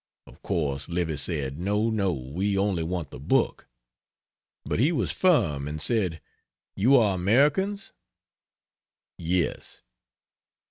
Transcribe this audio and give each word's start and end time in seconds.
Of 0.25 0.41
course 0.41 0.89
Livy 0.89 1.15
said 1.15 1.59
"No 1.59 1.91
no 1.91 2.11
we 2.11 2.57
only 2.57 2.81
want 2.81 3.11
the 3.11 3.19
book;" 3.19 3.67
but 4.65 4.79
he 4.79 4.91
was 4.91 5.11
firm, 5.11 5.67
and 5.67 5.79
said, 5.79 6.19
"You 6.75 6.97
are 6.97 7.13
Americans?" 7.13 7.93
"Yes." 9.19 9.83